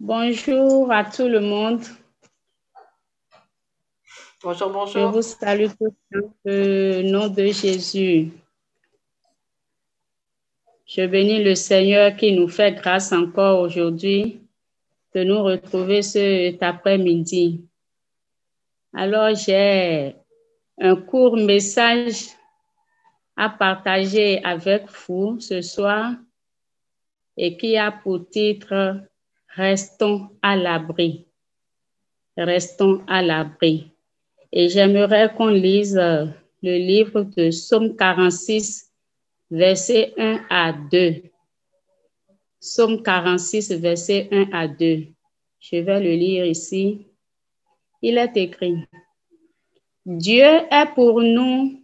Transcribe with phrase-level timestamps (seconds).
[0.00, 1.82] Bonjour à tout le monde.
[4.40, 5.10] Bonjour, Je bonjour.
[5.10, 5.92] vous salue tous
[6.44, 8.30] le nom de Jésus.
[10.86, 14.40] Je bénis le Seigneur qui nous fait grâce encore aujourd'hui
[15.16, 17.64] de nous retrouver cet après-midi.
[18.94, 20.14] Alors, j'ai
[20.78, 22.28] un court message
[23.36, 26.12] à partager avec vous ce soir
[27.36, 29.00] et qui a pour titre
[29.54, 31.26] Restons à l'abri.
[32.36, 33.90] Restons à l'abri.
[34.52, 36.26] Et j'aimerais qu'on lise euh,
[36.62, 38.92] le livre de Psaume 46,
[39.50, 41.22] versets 1 à 2.
[42.60, 45.06] Psaume 46, versets 1 à 2.
[45.60, 47.06] Je vais le lire ici.
[48.00, 48.76] Il est écrit,
[50.06, 51.82] Dieu est pour nous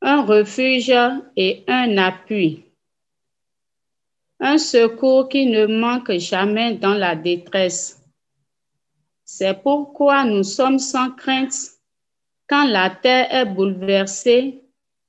[0.00, 0.92] un refuge
[1.36, 2.64] et un appui,
[4.40, 8.02] un secours qui ne manque jamais dans la détresse.
[9.24, 11.54] C'est pourquoi nous sommes sans crainte
[12.48, 14.62] quand la terre est bouleversée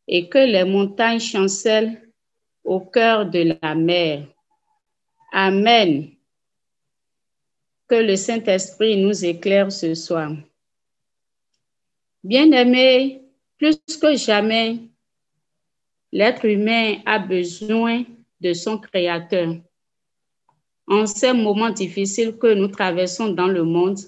[0.07, 2.01] et que les montagnes chancellent
[2.63, 4.27] au cœur de la mer.
[5.31, 6.09] Amen.
[7.87, 10.31] Que le Saint-Esprit nous éclaire ce soir.
[12.23, 13.21] Bien-aimés,
[13.57, 14.79] plus que jamais,
[16.11, 18.03] l'être humain a besoin
[18.41, 19.55] de son Créateur.
[20.87, 23.99] En ces moments difficiles que nous traversons dans le monde,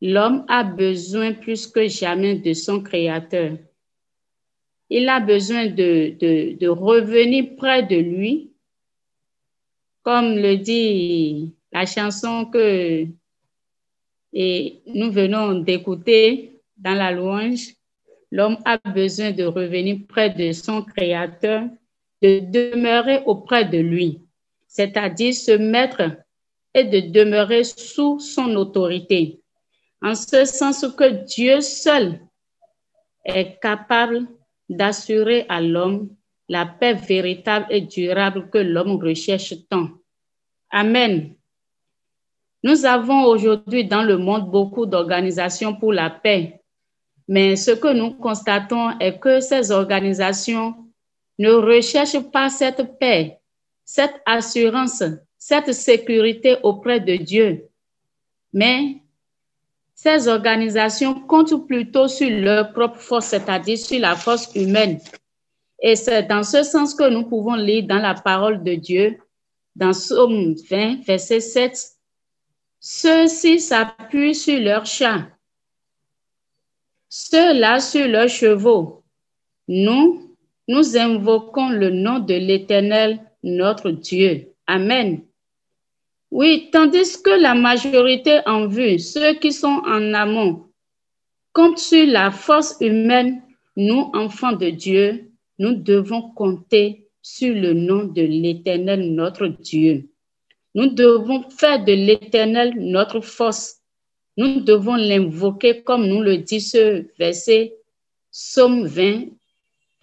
[0.00, 3.58] l'homme a besoin plus que jamais de son Créateur.
[4.90, 8.52] Il a besoin de, revenir près de lui,
[10.02, 13.06] comme le dit la chanson que
[14.34, 17.74] nous venons d'écouter dans la louange.
[18.30, 21.68] L'homme a besoin de revenir près de son Créateur,
[22.24, 24.22] de demeurer auprès de lui,
[24.66, 26.02] c'est-à-dire se mettre
[26.72, 29.42] et de demeurer sous son autorité.
[30.00, 32.18] En ce sens que Dieu seul
[33.26, 34.26] est capable
[34.70, 36.08] d'assurer à l'homme
[36.48, 39.90] la paix véritable et durable que l'homme recherche tant.
[40.70, 41.34] Amen.
[42.62, 46.62] Nous avons aujourd'hui dans le monde beaucoup d'organisations pour la paix,
[47.28, 50.83] mais ce que nous constatons est que ces organisations
[51.38, 53.38] ne recherchent pas cette paix,
[53.84, 55.02] cette assurance,
[55.38, 57.68] cette sécurité auprès de Dieu,
[58.52, 59.02] mais
[59.94, 65.00] ces organisations comptent plutôt sur leur propre force, c'est-à-dire sur la force humaine.
[65.80, 69.18] Et c'est dans ce sens que nous pouvons lire dans la parole de Dieu,
[69.76, 71.78] dans Somme 20, verset 7,
[72.80, 75.26] Ceux-ci s'appuient sur leurs chats,
[77.08, 79.02] ceux-là sur leurs chevaux.
[79.68, 80.23] Nous,
[80.68, 84.48] nous invoquons le nom de l'Éternel, notre Dieu.
[84.66, 85.22] Amen.
[86.30, 90.66] Oui, tandis que la majorité en vue, ceux qui sont en amont,
[91.52, 93.42] comptent sur la force humaine,
[93.76, 100.08] nous, enfants de Dieu, nous devons compter sur le nom de l'Éternel, notre Dieu.
[100.74, 103.80] Nous devons faire de l'Éternel notre force.
[104.36, 107.76] Nous devons l'invoquer comme nous le dit ce verset,
[108.32, 109.26] Somme 20,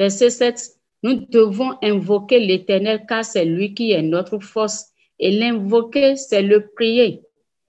[0.02, 0.72] verset 7.
[1.04, 4.88] Nous devons invoquer l'Éternel car c'est lui qui est notre force.
[5.20, 7.22] Et l'invoquer, c'est le prier,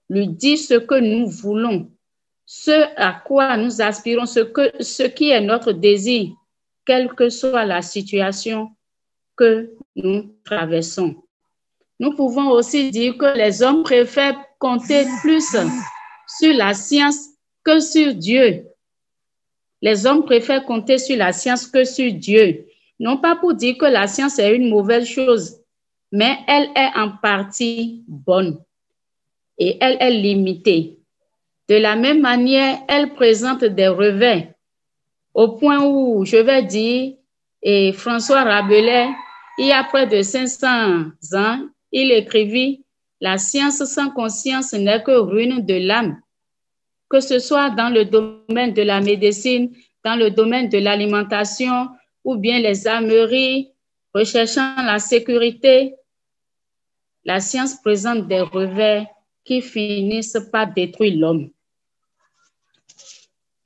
[0.09, 1.91] lui dire ce que nous voulons,
[2.47, 4.41] ce à quoi nous aspirons, ce,
[4.81, 6.31] ce qui est notre désir,
[6.87, 8.71] quelle que soit la situation
[9.37, 11.15] que nous traversons.
[12.01, 15.55] Nous pouvons aussi dire que les hommes préfèrent compter plus
[16.39, 17.19] sur la science
[17.63, 18.72] que sur Dieu.
[19.83, 22.67] Les hommes préfèrent compter sur la science que sur Dieu.
[22.99, 25.57] Non pas pour dire que la science est une mauvaise chose,
[26.13, 28.59] mais elle est en partie bonne
[29.59, 30.99] et elle est limitée.
[31.69, 34.53] De la même manière, elle présente des revers
[35.35, 37.15] au point où, je vais dire,
[37.63, 39.09] et François Rabelais,
[39.59, 40.67] il y a près de 500
[41.35, 41.59] ans,
[41.91, 42.85] il écrivit
[43.21, 46.21] La science sans conscience n'est que ruine de l'âme.
[47.13, 49.71] Que ce soit dans le domaine de la médecine,
[50.03, 51.91] dans le domaine de l'alimentation
[52.25, 53.69] ou bien les armeries,
[54.15, 55.95] recherchant la sécurité,
[57.27, 59.07] la science présente des revers
[59.45, 61.51] qui finissent par détruire l'homme.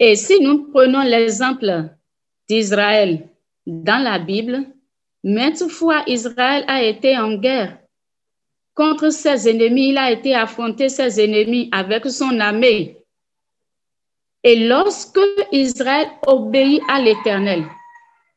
[0.00, 1.90] Et si nous prenons l'exemple
[2.48, 3.28] d'Israël
[3.64, 4.66] dans la Bible,
[5.22, 7.78] maintes fois Israël a été en guerre
[8.74, 13.05] contre ses ennemis, il a été affronté ses ennemis avec son armée.
[14.46, 15.18] Et lorsque
[15.52, 17.64] Israël obéit à l'Éternel,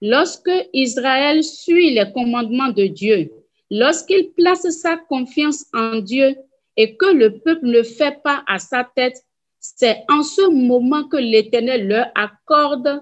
[0.01, 3.31] lorsque Israël suit les commandements de Dieu,
[3.71, 6.35] Lorsqu'il place sa confiance en Dieu
[6.75, 9.23] et que le peuple ne fait pas à sa tête,
[9.59, 13.01] c'est en ce moment que l'Éternel leur accorde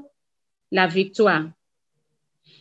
[0.71, 1.45] la victoire.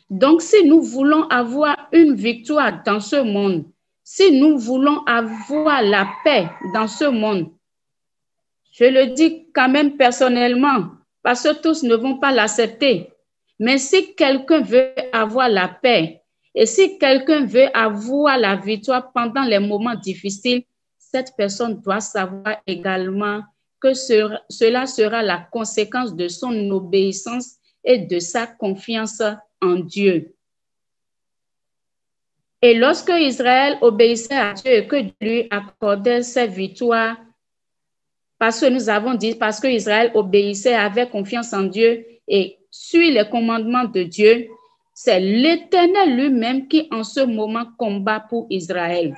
[0.09, 3.65] Donc, si nous voulons avoir une victoire dans ce monde,
[4.05, 7.51] si nous voulons avoir la paix dans ce monde,
[8.78, 10.90] je le dis quand même personnellement,
[11.23, 13.11] parce que tous ne vont pas l'accepter.
[13.58, 16.20] Mais si quelqu'un veut avoir la paix
[16.55, 20.64] et si quelqu'un veut avoir la victoire pendant les moments difficiles,
[20.99, 23.43] cette personne doit savoir également
[23.81, 29.23] que cela sera la conséquence de son obéissance et de sa confiance
[29.62, 30.34] en Dieu.
[32.61, 37.17] Et lorsque Israël obéissait à Dieu et que Dieu lui accordait ses victoires,
[38.38, 43.11] parce que nous avons dit, parce que Israël obéissait avec confiance en Dieu et suit
[43.11, 44.49] les commandements de Dieu,
[44.93, 49.15] c'est l'Éternel lui-même qui en ce moment combat pour Israël.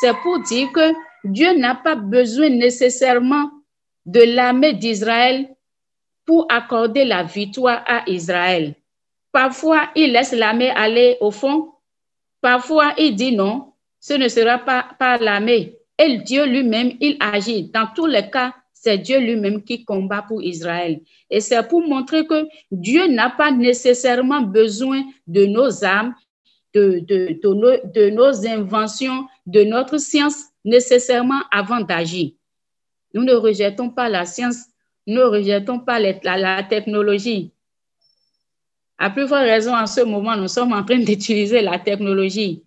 [0.00, 0.92] C'est pour dire que
[1.24, 3.50] Dieu n'a pas besoin nécessairement
[4.06, 5.48] de l'armée d'Israël
[6.24, 8.74] pour accorder la victoire à Israël.
[9.32, 11.72] Parfois, il laisse l'armée aller au fond.
[12.40, 15.79] Parfois, il dit non, ce ne sera pas, pas l'armée.
[16.00, 17.64] Et Dieu lui-même, il agit.
[17.64, 21.02] Dans tous les cas, c'est Dieu lui-même qui combat pour Israël.
[21.28, 26.14] Et c'est pour montrer que Dieu n'a pas nécessairement besoin de nos âmes,
[26.72, 32.30] de, de, nos, inventions, de notre science nécessairement avant d'agir.
[33.12, 34.56] Nous ne rejetons pas la science,
[35.06, 37.52] nous ne rejetons pas la, la technologie.
[38.96, 42.64] À plus forte raison, en ce moment, nous sommes en train d'utiliser la technologie.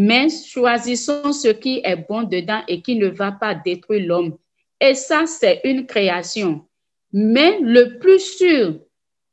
[0.00, 4.38] Mais choisissons ce qui est bon dedans et qui ne va pas détruire l'homme.
[4.80, 6.64] Et ça, c'est une création.
[7.12, 8.78] Mais le plus sûr,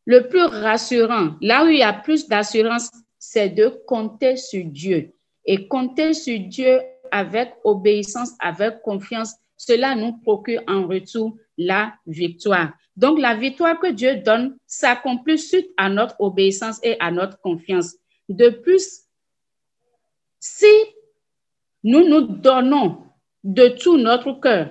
[0.06, 2.90] le plus rassurant, là où il y a plus d'assurance,
[3.20, 5.12] c'est de compter sur Dieu.
[5.46, 6.80] Et compter sur Dieu
[7.12, 12.74] avec obéissance, avec confiance, cela nous procure en retour la victoire.
[12.98, 17.98] Donc, la victoire que Dieu donne s'accomplit suite à notre obéissance et à notre confiance.
[18.28, 19.05] De plus,
[20.40, 20.66] si
[21.84, 23.04] nous nous donnons
[23.44, 24.70] de tout notre cœur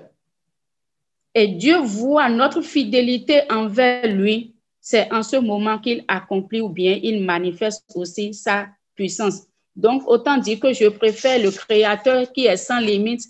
[1.34, 6.98] et Dieu voit notre fidélité envers lui, c'est en ce moment qu'il accomplit ou bien
[7.02, 9.42] il manifeste aussi sa puissance.
[9.74, 13.24] Donc, autant dire que je préfère le Créateur qui est sans limite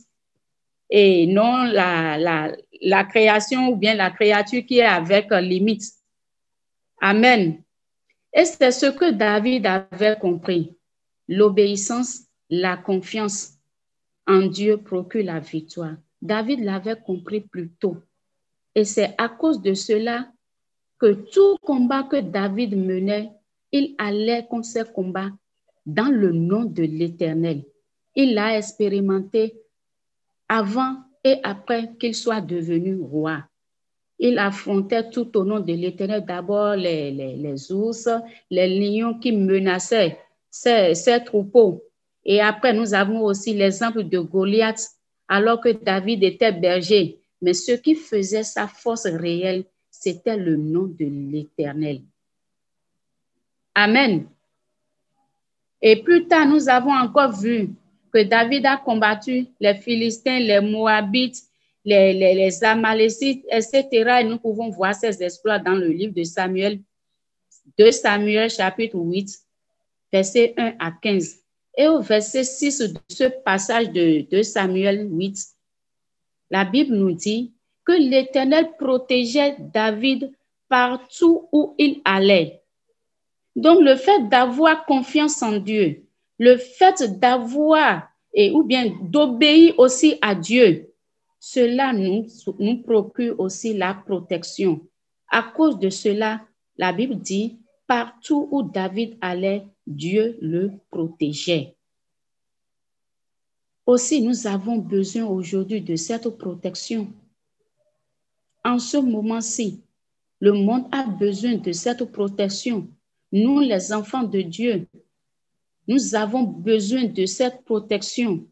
[0.90, 5.84] et non la, création ou bien la créature qui est avec limite.
[7.00, 7.62] Amen.
[8.32, 10.75] Et c'est ce que David avait compris.
[11.28, 12.24] L'obéissance,
[12.61, 13.55] la confiance
[14.27, 15.97] en Dieu procure la victoire.
[16.23, 17.97] David l'avait compris plus tôt.
[18.75, 20.29] Et c'est à cause de cela
[20.99, 23.31] que tout combat que David menait,
[23.73, 25.31] il allait contre ces combats
[25.85, 27.65] dans le nom de l'Éternel.
[28.15, 29.61] Il l'a expérimenté
[30.49, 33.45] avant et après qu'il soit devenu roi.
[34.19, 38.09] Il affrontait tout au nom de l'Éternel d'abord les, les, ours,
[38.51, 40.19] les lions qui menaçaient
[40.51, 41.83] ses, ses troupeaux.
[42.25, 44.88] Et après, nous avons aussi l'exemple de Goliath
[45.29, 47.19] alors que David était berger.
[47.43, 52.03] Mais ce qui faisait sa force réelle, c'était le nom de l'Éternel.
[53.75, 54.26] Amen.
[55.82, 57.71] Et plus tard, nous avons encore vu
[58.12, 61.43] que David a combattu les Philistins, les Moabites,
[61.85, 64.20] les, Amalécites, etc.
[64.20, 66.81] Et nous pouvons voir ces exploits dans le livre de Samuel,
[67.77, 69.39] de Samuel chapitre 8,
[70.13, 71.44] verset 1 à 15.
[71.76, 75.36] Et au verset 6 de ce passage de, Samuel 8,
[76.50, 77.52] la Bible nous dit
[77.84, 80.32] que l'Éternel protégeait David
[80.69, 82.62] partout où il allait.
[83.56, 86.04] Donc le fait d'avoir confiance en Dieu,
[86.38, 90.93] le fait d'avoir et ou bien d'obéir aussi à Dieu,
[91.38, 92.26] cela nous,
[92.58, 94.81] nous procure aussi la protection.
[95.31, 96.40] À cause de cela,
[96.76, 101.76] la Bible dit, partout où David allait, Dieu le protégeait.
[103.86, 107.12] Aussi, nous avons besoin aujourd'hui de cette protection.
[108.64, 109.82] En ce moment-ci,
[110.41, 112.88] le monde a besoin de cette protection.
[113.31, 114.86] Nous, les enfants de Dieu,
[115.86, 118.46] nous avons besoin de cette protection.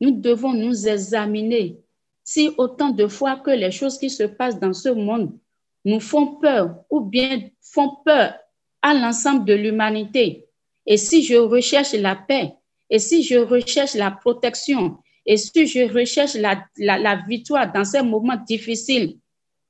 [0.00, 1.80] Nous devons nous examiner
[2.22, 5.38] si autant de fois que les choses qui se passent dans ce monde
[5.84, 8.34] nous font peur ou bien font peur
[8.82, 10.45] à l'ensemble de l'humanité,
[10.86, 12.52] et si je recherche la paix,
[12.88, 18.36] et si je recherche la protection, et si je recherche la, victoire dans ces moments
[18.36, 19.18] difficiles,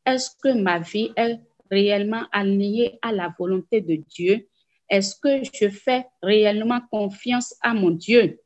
[0.04, 1.38] est-ce que ma vie est
[1.70, 4.46] réellement alignée à la volonté de Dieu?
[4.88, 8.38] Est-ce que je fais réellement confiance à mon Dieu?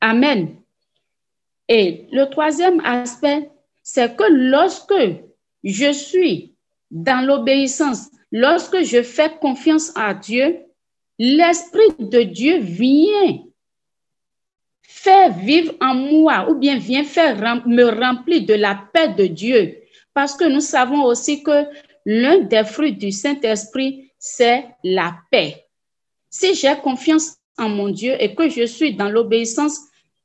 [0.00, 0.56] Amen.
[1.68, 3.50] Et le troisième aspect,
[3.82, 5.22] c'est que lorsque
[5.64, 6.54] je suis
[6.90, 10.60] dans l'obéissance, lorsque je fais confiance à Dieu,
[11.22, 13.40] l'Esprit de Dieu vient
[14.80, 17.36] faire vivre en moi ou bien vient faire
[17.66, 19.82] me remplir de la paix de Dieu.
[20.14, 21.66] Parce que nous savons aussi que
[22.06, 25.66] l'un des fruits du Saint-Esprit, c'est la paix.
[26.30, 29.78] Si j'ai confiance en mon Dieu et que je suis dans l'obéissance,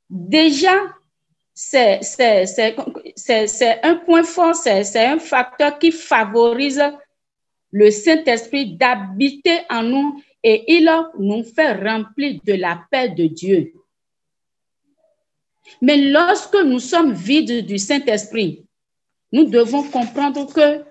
[0.09, 0.75] déjà,
[1.53, 1.99] c'est
[3.83, 6.81] un point fort, c'est un facteur qui favorise
[7.71, 10.87] le Saint-Esprit d'habiter en nous et il
[11.17, 13.73] nous fait remplir de la paix de Dieu.
[15.81, 18.63] Mais lorsque nous sommes vides du Saint-Esprit,
[19.31, 20.83] nous devons comprendre que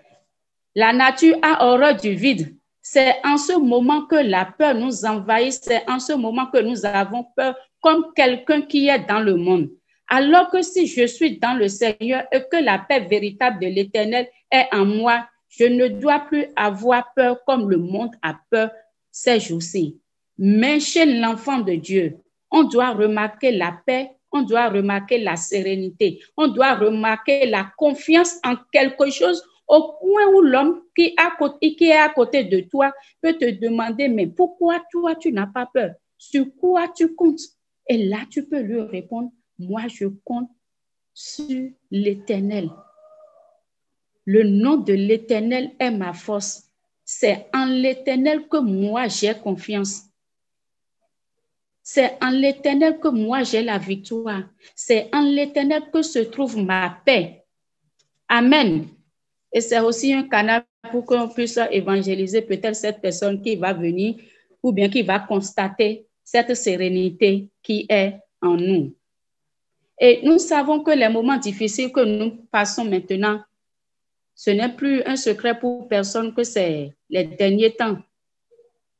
[0.75, 2.57] la nature a horreur du vide.
[2.83, 6.85] C'est en ce moment que la peur nous envahit, c'est en ce moment que nous
[6.85, 9.71] avons peur comme quelqu'un qui est dans le monde.
[10.09, 14.29] Alors que si je suis dans le Seigneur et que la paix véritable de l'Éternel
[14.51, 18.71] est en moi, je ne dois plus avoir peur comme le monde a peur
[19.15, 20.01] ces jours-ci.
[20.37, 22.17] Mais chez l'enfant de Dieu,
[22.51, 28.41] on doit remarquer la paix on doit remarquer la sérénité, on doit remarquer la confiance
[28.45, 31.15] en quelque chose au point où l'homme qui,
[31.77, 32.93] qui est à côté de toi
[33.23, 35.95] peut te demander, mais pourquoi toi, tu n'as pas peur?
[36.19, 37.41] Sur quoi tu comptes?
[37.89, 40.51] Et là, tu peux lui répondre, moi, je compte
[41.15, 42.71] sur l'Éternel.
[44.25, 46.73] Le nom de l'Éternel est ma force.
[47.05, 50.05] C'est en l'Éternel que moi, j'ai confiance.
[51.87, 54.45] C'est en l'Éternel que moi j'ai la victoire.
[54.75, 57.45] C'est en l'Éternel que se trouve ma paix.
[58.27, 58.89] Amen.
[59.53, 64.17] Et c'est aussi un canal pour qu'on puisse évangéliser peut-être cette personne qui va venir
[64.63, 68.95] ou bien qui va constater cette sérénité qui est en nous.
[70.01, 73.43] Et nous savons que les moments difficiles que nous passons maintenant,
[74.35, 77.99] ce n'est plus un secret pour personne que c'est les derniers temps.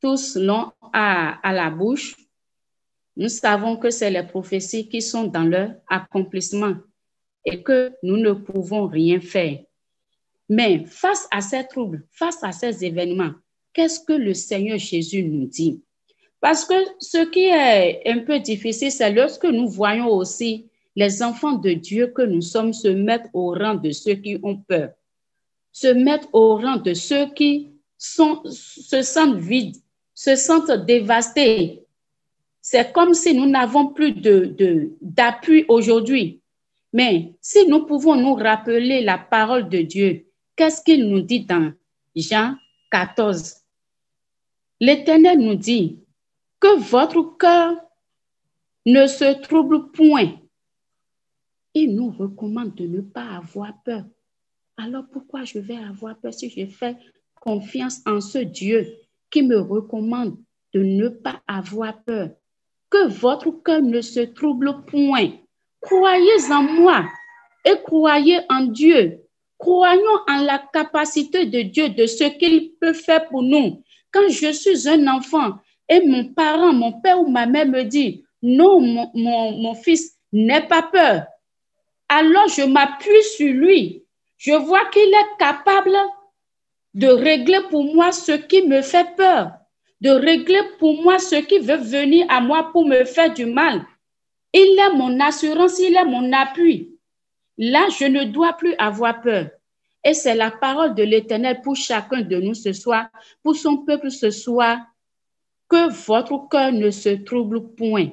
[0.01, 2.17] Tous l'ont à, la bouche,
[3.17, 6.75] nous savons que c'est les prophéties qui sont dans leur accomplissement
[7.45, 9.59] et que nous ne pouvons rien faire.
[10.49, 13.33] Mais face à ces troubles, face à ces événements,
[13.73, 15.83] qu'est-ce que le Seigneur Jésus nous dit?
[16.41, 21.55] Parce que ce qui est un peu difficile, c'est lorsque nous voyons aussi les enfants
[21.55, 24.91] de Dieu que nous sommes se mettre au rang de ceux qui ont peur,
[25.75, 29.77] se mettre au rang de ceux qui sont, se sentent vides,
[30.15, 31.83] se sentent dévastés,
[32.63, 36.41] c'est comme si nous n'avons plus de, d'appui aujourd'hui.
[36.93, 41.73] Mais si nous pouvons nous rappeler la parole de Dieu, qu'est-ce qu'il nous dit dans
[42.15, 42.55] Jean
[42.93, 43.57] 14
[44.81, 45.99] L'Éternel nous dit
[46.61, 47.75] que votre cœur
[48.87, 50.37] ne se trouble point.
[51.75, 54.05] Il nous recommande de ne pas avoir peur.
[54.77, 56.97] Alors pourquoi je vais avoir peur si je fais
[57.41, 58.87] confiance en ce Dieu
[59.31, 60.37] qui me recommande
[60.73, 62.31] de ne pas avoir peur?
[62.91, 65.31] Que votre cœur ne se trouble point.
[65.81, 67.07] Croyez en moi
[67.65, 69.21] et croyez en Dieu.
[69.59, 73.83] Croyons en la capacité de Dieu, de ce qu'il peut faire pour nous.
[74.11, 78.25] Quand je suis un enfant et mon parent, mon père ou ma mère me dit,
[78.43, 81.25] non, mon, mon fils, n'aie pas peur.
[82.09, 84.04] Alors je m'appuie sur lui.
[84.37, 85.97] Je vois qu'il est capable
[86.95, 89.53] de régler pour moi ce qui me fait peur
[90.05, 93.87] de régler pour moi ce qui veut venir à moi pour me faire du mal.
[94.53, 96.99] Il est mon assurance, il est mon appui.
[97.57, 99.49] Là, je ne dois plus avoir peur.
[100.05, 103.09] Et c'est la parole de l'Éternel pour chacun de nous ce soir,
[103.43, 104.77] pour son peuple ce soir,
[105.71, 108.11] que votre cœur ne se trouble point.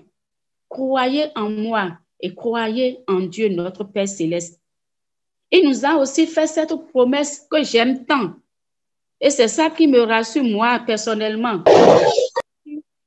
[0.70, 4.61] Croyez en moi et croyez en Dieu, notre Père céleste.
[5.52, 8.34] Il nous a aussi fait cette promesse que j'aime tant.
[9.20, 11.64] Et c'est ça qui me rassure, moi, personnellement.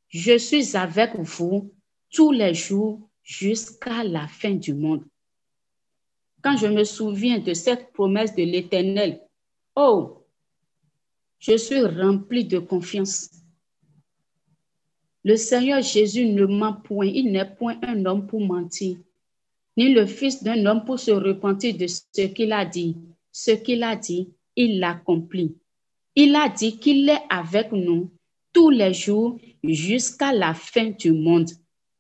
[0.09, 1.73] Je suis avec vous
[2.11, 5.05] tous les jours jusqu'à la fin du monde.
[6.43, 9.21] Quand je me souviens de cette promesse de l'Éternel,
[9.75, 10.25] oh,
[11.39, 13.31] je suis rempli de confiance.
[15.25, 18.99] Le Seigneur Jésus ne ment point, il n'est point un homme pour mentir,
[19.77, 22.97] ni le fils d'un homme pour se repentir de ce qu'il a dit.
[23.33, 25.57] Ce qu'il a dit, il l'accomplit.
[26.15, 28.11] Il a dit qu'il est avec nous
[28.53, 31.51] tous les jours jusqu'à la fin du monde.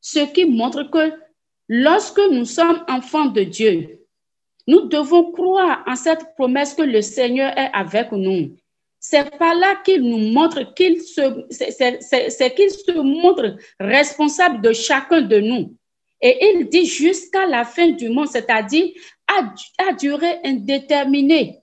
[0.00, 1.12] Ce qui montre que
[1.68, 4.00] lorsque nous sommes enfants de Dieu,
[4.66, 8.56] nous devons croire en cette promesse que le Seigneur est avec nous.
[9.00, 11.20] C'est par là qu'il nous montre qu'il se,
[12.54, 15.76] qu'il se montre responsable de chacun de nous.
[16.26, 18.86] Et il dit jusqu'à la fin du monde, c'est-à-dire
[19.26, 21.60] à, durée indéterminée.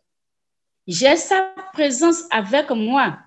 [0.85, 3.17] J'ai sa présence avec moi.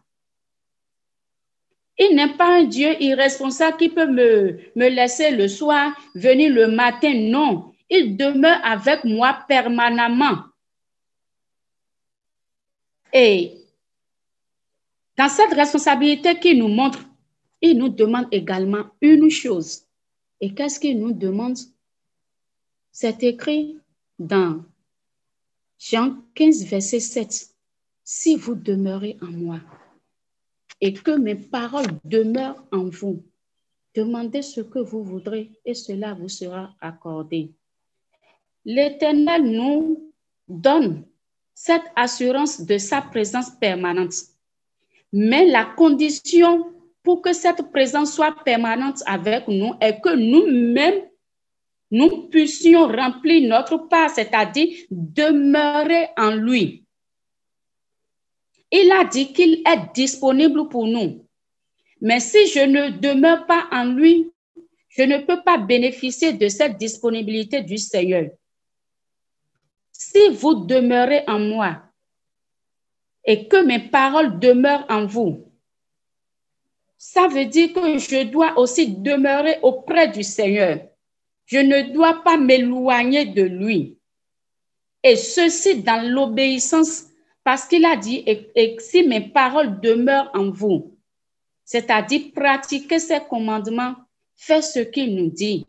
[1.99, 6.69] Il n'est pas un Dieu irresponsable qui peut me, me laisser le soir, venir le
[6.69, 7.13] matin.
[7.13, 10.39] Non, il demeure avec moi permanemment.
[13.13, 13.59] Et
[15.19, 17.01] dans cette responsabilité qu'il nous montre,
[17.61, 19.84] il nous demande également une chose.
[20.41, 21.59] Et qu'est-ce qu'il nous demande?
[22.93, 23.79] C'est écrit
[24.19, 24.65] dans
[25.79, 27.51] Jean 15, verset 7.
[28.05, 29.61] Si vous demeurez en moi
[30.81, 33.23] et que mes paroles demeurent en vous,
[33.95, 37.53] demandez ce que vous voudrez et cela vous sera accordé.
[38.65, 40.13] L'Éternel nous
[40.49, 41.05] donne
[41.55, 44.15] cette assurance de sa présence permanente.
[45.13, 46.74] Mais la condition
[47.05, 51.03] pour que cette présence soit permanente avec nous est que nous-mêmes,
[51.91, 56.83] nous puissions remplir notre part, c'est-à-dire demeurer en lui.
[58.73, 61.25] Il a dit qu'il est disponible pour nous.
[62.01, 64.33] Mais si je ne demeure pas en lui,
[64.89, 68.31] je ne peux pas bénéficier de cette disponibilité du Seigneur.
[69.93, 71.83] Si vous demeurez en moi
[73.25, 75.54] et que mes paroles demeurent en vous,
[77.07, 80.81] ça veut dire que je dois aussi demeurer auprès du Seigneur.
[81.45, 83.99] Je ne dois pas m'éloigner de lui.
[85.03, 87.05] Et ceci dans l'obéissance,
[87.45, 90.97] parce qu'il a dit, et, si mes paroles demeurent en vous,
[91.67, 93.97] c'est-à-dire pratiquer ses commandements,
[94.35, 95.67] faire ce qu'il nous dit,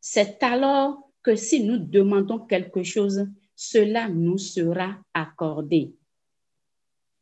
[0.00, 5.94] c'est alors que si nous demandons quelque chose, cela nous sera accordé.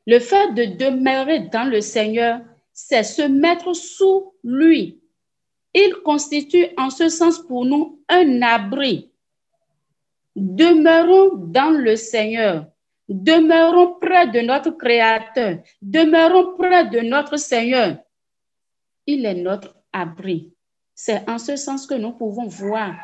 [0.06, 2.40] Le fait de demeurer dans le Seigneur,
[2.88, 5.00] c'est se mettre sous lui.
[5.74, 9.12] Il constitue en ce sens pour nous un abri.
[10.34, 12.66] Demeurons dans le Seigneur.
[13.08, 15.58] Demeurons près de notre Créateur.
[15.82, 17.98] Demeurons près de notre Seigneur.
[19.06, 20.54] Il est notre abri.
[20.94, 22.94] C'est en ce sens que nous pouvons voir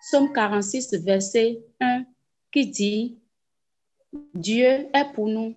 [0.00, 2.04] Somme 46, verset 1
[2.52, 3.18] qui dit,
[4.34, 5.56] Dieu est pour nous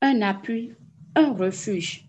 [0.00, 0.74] un appui,
[1.14, 2.07] un refuge.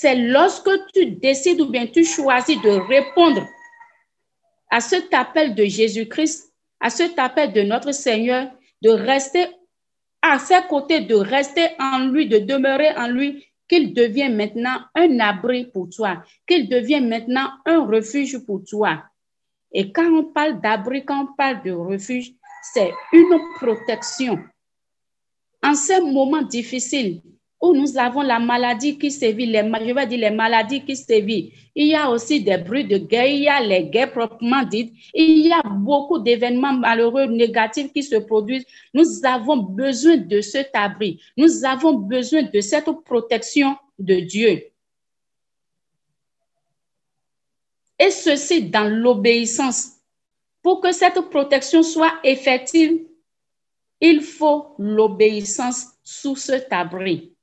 [0.00, 3.46] C'est lorsque tu décides ou bien tu choisis de répondre
[4.70, 9.46] à cet appel de Jésus-Christ, à cet appel de notre Seigneur, de rester
[10.22, 15.20] à ses côtés, de rester en lui, de demeurer en lui, qu'il devient maintenant un
[15.20, 19.02] abri pour toi, qu'il devient maintenant un refuge pour toi.
[19.70, 22.32] Et quand on parle d'abri, quand on parle de refuge,
[22.72, 24.38] c'est une protection.
[25.62, 27.20] En ces moments difficiles
[27.60, 31.52] où nous avons la maladie qui sévit, les, je vais dire les maladies qui sévit,
[31.74, 34.94] il y a aussi des bruits de guerre, il y a les guerres proprement dites,
[35.12, 38.64] il y a beaucoup d'événements malheureux, négatifs qui se produisent.
[38.94, 41.20] Nous avons besoin de cet abri.
[41.36, 44.62] Nous avons besoin de cette protection de Dieu.
[47.98, 49.96] Et ceci dans l'obéissance.
[50.62, 53.06] Pour que cette protection soit effective,
[54.00, 57.34] il faut l'obéissance sous cet abri.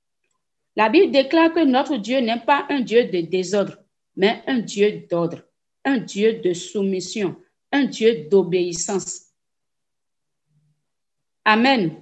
[0.77, 3.79] La Bible déclare que notre Dieu n'est pas un Dieu de désordre,
[4.15, 5.41] mais un Dieu d'ordre,
[5.83, 7.35] un Dieu de soumission,
[7.71, 9.33] un Dieu d'obéissance.
[11.43, 11.99] Amen.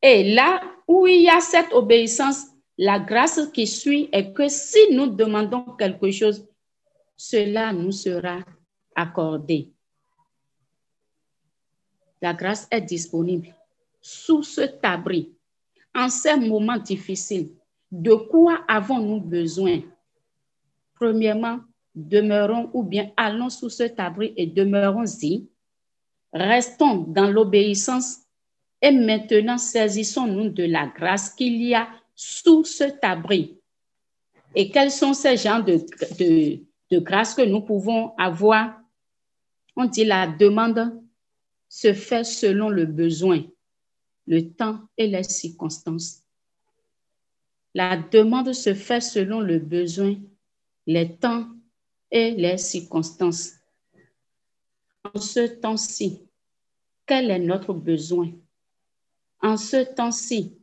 [0.00, 2.46] Et là où il y a cette obéissance,
[2.78, 6.48] la grâce qui suit est que si nous demandons quelque chose,
[7.14, 8.38] cela nous sera
[8.96, 9.70] accordé.
[12.22, 13.54] La grâce est disponible
[14.00, 15.34] sous cet abri.
[15.94, 17.50] En ces moments difficiles,
[17.92, 19.82] de quoi avons-nous besoin?
[20.94, 21.60] Premièrement,
[21.94, 25.46] demeurons ou bien allons sous cet abri et demeurons-y.
[26.32, 28.20] Restons dans l'obéissance
[28.80, 33.58] et maintenant saisissons-nous de la grâce qu'il y a sous cet abri.
[34.54, 35.84] Et quels sont ces genres de,
[36.18, 38.80] de, de grâce que nous pouvons avoir?
[39.76, 40.98] On dit la demande
[41.68, 43.44] se fait selon le besoin,
[44.26, 46.21] le temps et les circonstances.
[47.74, 50.16] La demande se fait selon le besoin,
[50.86, 51.48] les temps
[52.10, 53.52] et les circonstances.
[55.14, 56.20] En ce temps-ci,
[57.06, 58.30] quel est notre besoin?
[59.40, 60.56] En ce temps-ci,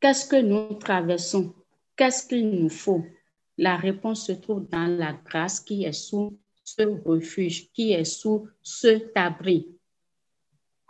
[0.00, 1.54] qu'est-ce que nous traversons?
[1.96, 3.04] Qu'est-ce qu'il nous faut?
[3.56, 8.48] La réponse se trouve dans la grâce qui est sous ce refuge, qui est sous
[8.62, 9.68] cet abri.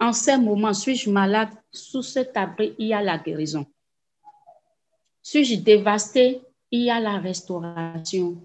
[0.00, 1.50] En ces moments, suis-je malade?
[1.70, 3.66] Sous cet abri, il y a la guérison.
[5.22, 6.42] Suis-je dévasté?
[6.70, 8.44] Il y a la restauration.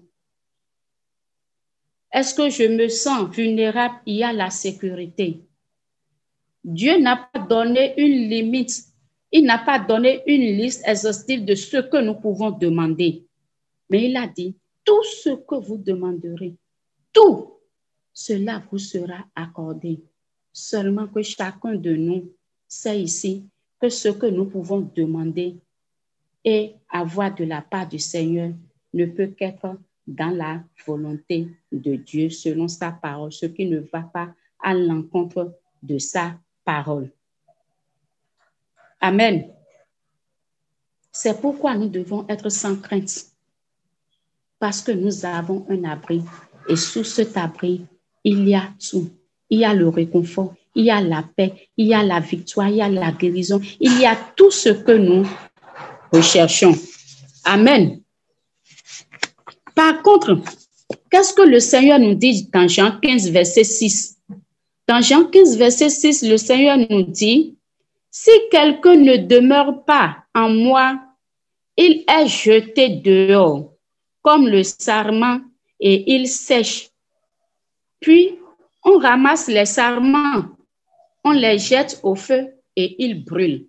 [2.12, 3.96] Est-ce que je me sens vulnérable?
[4.06, 5.40] Il y a la sécurité.
[6.64, 8.84] Dieu n'a pas donné une limite.
[9.32, 13.24] Il n'a pas donné une liste exhaustive de ce que nous pouvons demander.
[13.90, 16.54] Mais il a dit, tout ce que vous demanderez,
[17.12, 17.58] tout
[18.12, 20.00] cela vous sera accordé.
[20.52, 22.32] Seulement que chacun de nous
[22.66, 23.46] sait ici
[23.80, 25.56] que ce que nous pouvons demander
[26.90, 28.50] avoir de la part du Seigneur
[28.94, 34.02] ne peut qu'être dans la volonté de Dieu selon sa parole, ce qui ne va
[34.02, 34.28] pas
[34.62, 36.34] à l'encontre de sa
[36.64, 37.10] parole.
[39.00, 39.48] Amen.
[41.12, 43.26] C'est pourquoi nous devons être sans crainte,
[44.58, 46.22] parce que nous avons un abri.
[46.68, 47.86] Et sous cet abri,
[48.24, 49.10] il y a tout.
[49.50, 52.68] Il y a le réconfort, il y a la paix, il y a la victoire,
[52.68, 55.26] il y a la guérison, il y a tout ce que nous
[56.12, 56.74] recherchons.
[57.44, 58.00] Amen.
[59.74, 60.40] Par contre,
[61.10, 64.18] qu'est-ce que le Seigneur nous dit dans Jean 15, verset 6?
[64.86, 67.56] Dans Jean 15, verset 6, le Seigneur nous dit,
[68.10, 70.98] si quelqu'un ne demeure pas en moi,
[71.76, 73.72] il est jeté dehors
[74.22, 75.40] comme le sarment
[75.78, 76.90] et il sèche.
[78.00, 78.38] Puis
[78.84, 80.44] on ramasse les sarments,
[81.22, 83.67] on les jette au feu et ils brûlent.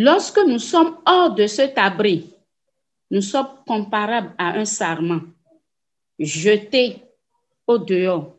[0.00, 2.32] Lorsque nous sommes hors de cet abri,
[3.10, 5.22] nous sommes comparables à un sarment
[6.20, 7.02] jeté
[7.66, 8.36] au dehors,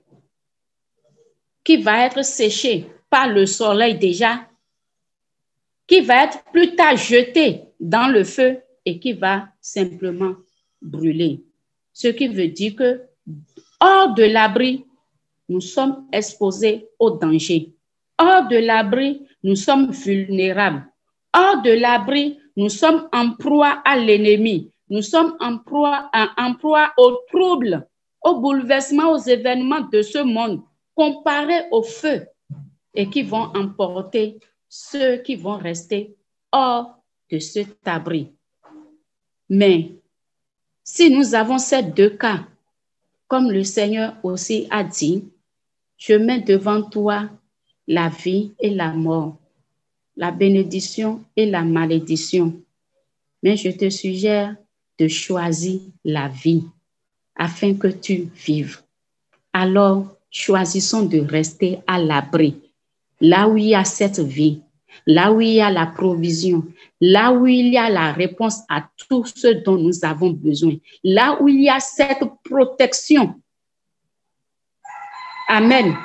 [1.62, 4.48] qui va être séché par le soleil déjà,
[5.86, 10.36] qui va être plus tard jeté dans le feu et qui va simplement
[10.82, 11.44] brûler.
[11.92, 13.02] Ce qui veut dire que
[13.82, 14.86] hors de l'abri,
[15.50, 17.74] nous sommes exposés au danger.
[18.18, 20.89] Hors de l'abri, nous sommes vulnérables.
[21.34, 24.72] Hors de l'abri, nous sommes en proie à l'ennemi.
[24.90, 26.56] Nous sommes en proie, en
[26.98, 27.88] aux troubles,
[28.22, 30.62] aux bouleversements, aux événements de ce monde,
[30.96, 32.28] comparés au feu,
[32.96, 36.16] et qui vont emporter ceux qui vont rester
[36.52, 37.00] hors
[37.32, 38.34] de cet abri.
[39.48, 39.92] Mais
[40.84, 42.46] si nous avons ces deux cas,
[43.28, 45.30] comme le Seigneur aussi a dit,
[45.98, 47.30] je mets devant toi
[47.88, 49.38] la vie et la mort
[50.20, 52.62] la bénédiction et la malédiction.
[53.42, 54.54] Mais je te suggère
[55.00, 56.66] de choisir la vie
[57.38, 58.80] afin que tu vives.
[59.54, 62.60] Alors, choisissons de rester à l'abri,
[63.22, 64.62] là où il y a cette vie,
[65.08, 66.66] là où il y a la provision,
[67.00, 71.42] là où il y a la réponse à tout ce dont nous avons besoin, là
[71.42, 73.36] où il y a cette protection.
[75.48, 75.96] Amen.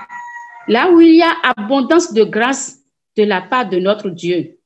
[0.69, 2.84] Là où il y a abondance de grâce
[3.17, 4.59] de la part de notre Dieu.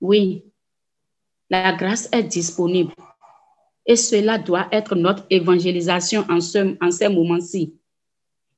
[0.00, 0.44] Oui,
[1.50, 2.92] la grâce est disponible.
[3.86, 7.74] Et cela doit être notre évangélisation en, ce, en ces moments-ci.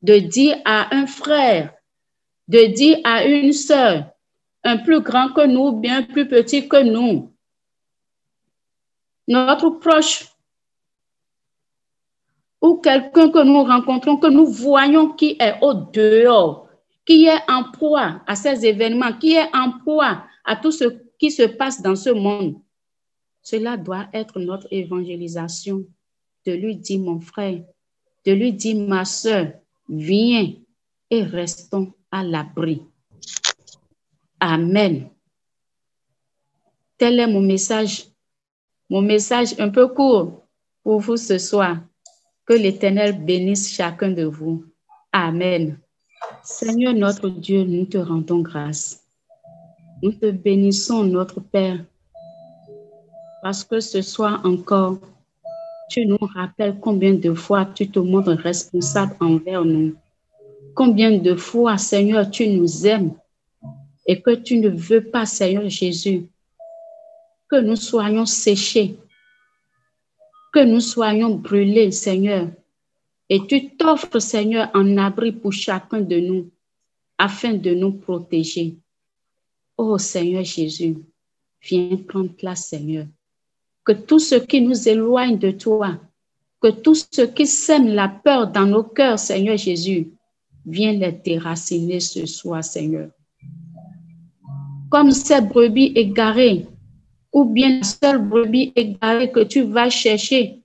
[0.03, 1.75] De dire à un frère,
[2.49, 4.11] de dire à une sœur,
[4.63, 7.33] un plus grand que nous, bien plus petit que nous,
[9.29, 10.29] notre proche
[12.61, 16.66] ou quelqu'un que nous rencontrons, que nous voyons qui est au dehors,
[17.07, 20.85] qui est en proie à ces événements, qui est en proie à tout ce
[21.19, 22.61] qui se passe dans ce monde.
[23.43, 25.87] Cela doit être notre évangélisation,
[26.45, 27.63] de lui dire, mon frère,
[28.27, 29.53] de lui dire, ma soeur,
[29.89, 30.53] viens
[31.09, 32.83] et restons à l'abri.
[34.41, 35.09] Amen.
[36.99, 38.07] Tel est mon message,
[38.91, 40.45] mon message un peu court
[40.83, 41.79] pour vous ce soir.
[42.45, 44.65] Que l'Éternel bénisse chacun de vous.
[45.13, 45.79] Amen.
[46.47, 49.03] Seigneur notre Dieu, nous te rendons grâce.
[50.01, 51.85] Nous te bénissons, notre Père,
[53.43, 54.99] parce que ce soir encore,
[55.91, 59.97] tu nous rappelles combien de fois tu te montres responsable envers nous.
[60.77, 63.15] Combien de fois, Seigneur, tu nous aimes
[64.07, 66.29] et que tu ne veux pas, Seigneur Jésus,
[67.51, 68.97] que nous soyons séchés,
[70.53, 72.47] que nous soyons brûlés, Seigneur,
[73.29, 76.51] et tu t'offres, Seigneur, un abri pour chacun de nous
[77.19, 78.77] afin de nous protéger.
[79.77, 80.97] Oh Seigneur Jésus,
[81.63, 83.07] viens prendre place, Seigneur.
[83.85, 85.99] Que tout ce qui nous éloigne de toi,
[86.61, 90.13] que tout ce qui sème la peur dans nos cœurs, Seigneur Jésus,
[90.65, 93.11] viens les déraciner ce soir, Seigneur.
[94.91, 96.67] Comme ces brebis égarées,
[97.33, 100.63] ou bien la seule brebis égarée que tu vas chercher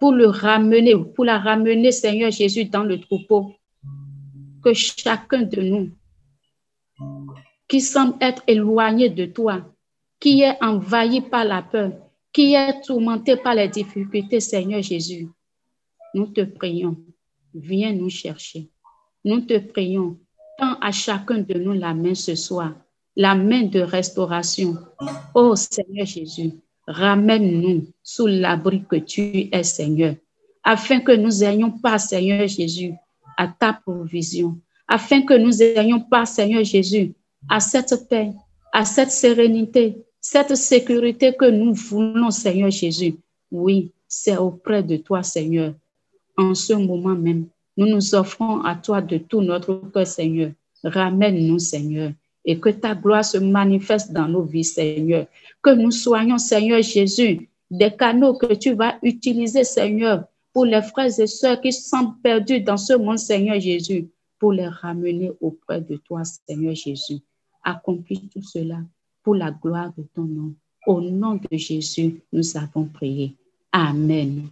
[0.00, 3.54] pour le ramener, pour la ramener, Seigneur Jésus, dans le troupeau.
[4.62, 5.90] Que chacun de nous
[7.68, 9.62] qui semble être éloigné de toi,
[10.18, 11.92] qui est envahi par la peur,
[12.32, 15.28] qui est tourmenté par les difficultés, Seigneur Jésus,
[16.14, 16.96] nous te prions,
[17.54, 18.70] viens nous chercher.
[19.24, 20.18] Nous te prions,
[20.58, 22.74] tends à chacun de nous la main ce soir,
[23.14, 24.76] la main de restauration.
[25.34, 26.52] Oh Seigneur Jésus,
[26.88, 30.14] ramène-nous sous l'abri que tu es, Seigneur,
[30.64, 32.94] afin que nous ayons pas, Seigneur Jésus,
[33.36, 37.12] à ta provision, afin que nous ayons pas, Seigneur Jésus,
[37.48, 38.32] à cette paix,
[38.72, 43.16] à cette sérénité, cette sécurité que nous voulons, Seigneur Jésus.
[43.50, 45.74] Oui, c'est auprès de toi, Seigneur.
[46.36, 47.46] En ce moment même,
[47.76, 50.52] nous nous offrons à toi de tout notre cœur, Seigneur.
[50.82, 52.12] Ramène-nous, Seigneur,
[52.44, 55.26] et que ta gloire se manifeste dans nos vies, Seigneur.
[55.62, 61.18] Que nous soyons, Seigneur Jésus, des canaux que tu vas utiliser, Seigneur, pour les frères
[61.18, 65.96] et sœurs qui sont perdus dans ce monde, Seigneur Jésus, pour les ramener auprès de
[65.96, 67.18] toi, Seigneur Jésus.
[67.62, 68.78] Accomplis tout cela
[69.22, 70.54] pour la gloire de ton nom.
[70.86, 73.36] Au nom de Jésus, nous avons prié.
[73.72, 74.48] Amen.